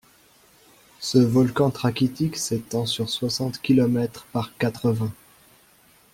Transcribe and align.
Ce 0.99 1.19
volcan 1.19 1.69
trachytique 1.69 2.35
s'étend 2.35 2.87
sur 2.87 3.07
soixante 3.07 3.59
kilomètres 3.61 4.25
par 4.33 4.57
quatre-vingts. 4.57 5.13